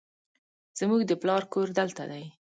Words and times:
زموږ 0.79 1.01
د 1.05 1.11
پلار 1.21 1.43
کور 1.53 1.67
دلته 1.79 2.03
دی 2.11 2.23